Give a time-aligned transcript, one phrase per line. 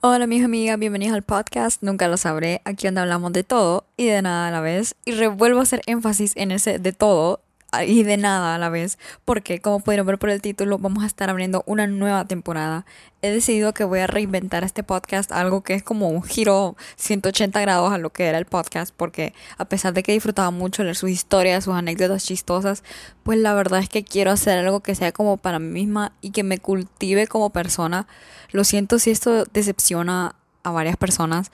[0.00, 4.06] Hola mis amigas, bienvenidos al podcast Nunca lo sabré, aquí donde hablamos de todo y
[4.06, 4.96] de nada a la vez.
[5.04, 7.40] Y revuelvo a hacer énfasis en ese de todo
[7.86, 11.06] y de nada a la vez, porque como pudieron ver por el título, vamos a
[11.06, 12.84] estar abriendo una nueva temporada.
[13.22, 17.60] He decidido que voy a reinventar este podcast, algo que es como un giro 180
[17.60, 20.96] grados a lo que era el podcast, porque a pesar de que disfrutaba mucho leer
[20.96, 22.82] sus historias, sus anécdotas chistosas,
[23.22, 26.30] pues la verdad es que quiero hacer algo que sea como para mí misma y
[26.30, 28.06] que me cultive como persona.
[28.52, 31.50] Lo siento si esto decepciona a varias personas,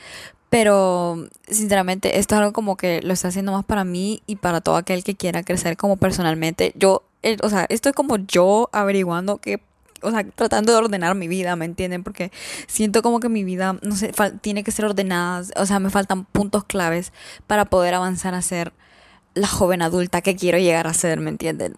[0.50, 4.60] pero sinceramente esto es algo como que lo está haciendo más para mí y para
[4.60, 6.72] todo aquel que quiera crecer como personalmente.
[6.76, 9.60] Yo, eh, o sea, esto es como yo averiguando que,
[10.02, 12.04] o sea, tratando de ordenar mi vida, ¿me entienden?
[12.04, 12.30] Porque
[12.68, 16.24] siento como que mi vida, no sé, tiene que ser ordenada, o sea, me faltan
[16.24, 17.12] puntos claves
[17.46, 18.72] para poder avanzar a ser
[19.34, 21.76] la joven adulta que quiero llegar a ser, ¿me entienden?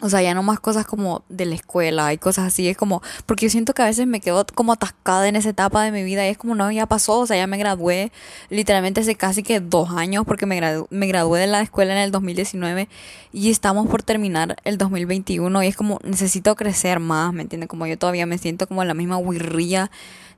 [0.00, 2.68] O sea, ya no más cosas como de la escuela y cosas así.
[2.68, 5.82] Es como, porque yo siento que a veces me quedo como atascada en esa etapa
[5.84, 8.10] de mi vida y es como, no, ya pasó, o sea, ya me gradué
[8.50, 12.10] literalmente hace casi que dos años porque me, me gradué de la escuela en el
[12.10, 12.88] 2019
[13.32, 17.68] y estamos por terminar el 2021 y es como, necesito crecer más, ¿me entienden?
[17.68, 19.90] Como yo todavía me siento como la misma guirrilla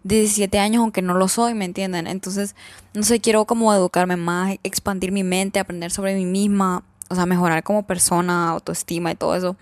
[0.05, 2.07] de 17 años, aunque no lo soy, ¿me entienden?
[2.07, 2.55] Entonces,
[2.95, 7.27] no sé, quiero como educarme más, expandir mi mente, aprender sobre mí misma o sea,
[7.27, 9.57] mejorar como persona, autoestima y todo eso.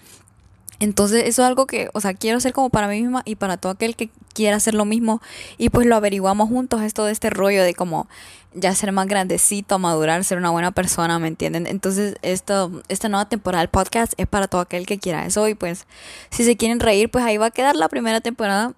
[0.81, 3.57] Entonces, eso es algo que, o sea, quiero hacer como para mí misma y para
[3.57, 5.23] todo aquel que quiera hacer lo mismo.
[5.57, 8.09] Y pues lo averiguamos juntos, esto de este rollo de como
[8.55, 11.67] ya ser más grandecito, madurar, ser una buena persona, ¿me entienden?
[11.67, 15.49] Entonces, esto, esta nueva temporada del podcast es para todo aquel que quiera eso.
[15.49, 15.87] Y pues,
[16.31, 18.73] si se quieren reír, pues ahí va a quedar la primera temporada.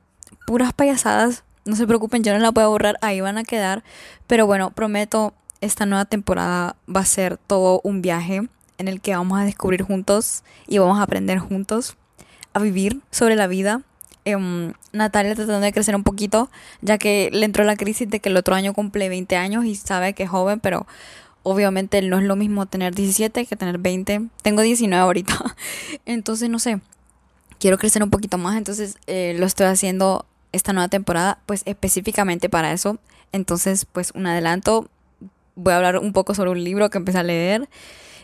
[0.47, 3.85] Puras payasadas, no se preocupen, yo no la voy a borrar, ahí van a quedar.
[4.27, 9.17] Pero bueno, prometo, esta nueva temporada va a ser todo un viaje en el que
[9.17, 11.97] vamos a descubrir juntos y vamos a aprender juntos
[12.53, 13.83] a vivir sobre la vida.
[14.25, 14.37] Eh,
[14.93, 16.51] Natalia tratando de crecer un poquito,
[16.83, 19.75] ya que le entró la crisis de que el otro año cumple 20 años y
[19.77, 20.87] sabe que es joven, pero
[21.43, 24.29] obviamente no es lo mismo tener 17 que tener 20.
[24.43, 25.57] Tengo 19 ahorita,
[26.07, 26.81] entonces no sé,
[27.59, 32.49] quiero crecer un poquito más, entonces eh, lo estoy haciendo esta nueva temporada, pues específicamente
[32.49, 32.99] para eso.
[33.33, 34.89] Entonces, pues un adelanto,
[35.57, 37.69] voy a hablar un poco sobre un libro que empecé a leer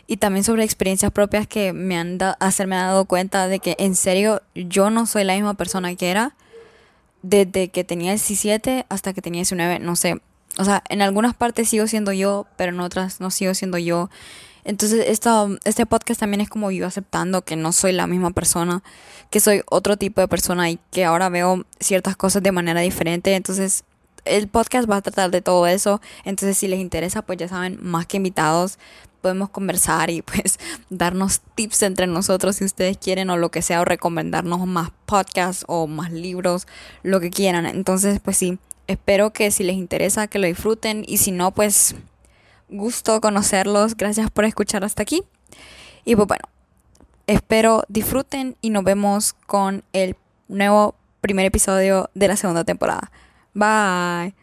[0.07, 3.95] y también sobre experiencias propias que me han dado, hacerme dado cuenta de que en
[3.95, 6.35] serio yo no soy la misma persona que era
[7.21, 10.21] desde que tenía 17 hasta que tenía 19, no sé.
[10.57, 14.09] O sea, en algunas partes sigo siendo yo, pero en otras no sigo siendo yo.
[14.65, 18.83] Entonces, esto, este podcast también es como yo aceptando que no soy la misma persona,
[19.29, 23.35] que soy otro tipo de persona y que ahora veo ciertas cosas de manera diferente.
[23.35, 23.83] Entonces,
[24.25, 26.01] el podcast va a tratar de todo eso.
[26.23, 28.79] Entonces, si les interesa, pues ya saben, más que invitados,
[29.21, 33.81] podemos conversar y pues darnos tips entre nosotros si ustedes quieren o lo que sea
[33.81, 36.67] o recomendarnos más podcasts o más libros,
[37.01, 37.65] lo que quieran.
[37.65, 41.95] Entonces, pues sí, espero que si les interesa que lo disfruten y si no, pues
[42.69, 43.95] gusto conocerlos.
[43.95, 45.23] Gracias por escuchar hasta aquí.
[46.05, 46.43] Y pues bueno,
[47.27, 50.15] espero disfruten y nos vemos con el
[50.47, 53.11] nuevo primer episodio de la segunda temporada.
[53.55, 54.33] Bye.